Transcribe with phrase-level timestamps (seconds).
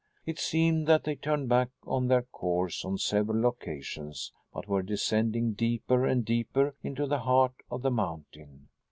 [0.25, 5.53] It seemed that they turned back on their course on several occasions but were descending
[5.53, 8.69] deeper and deeper into the heart of the mountain.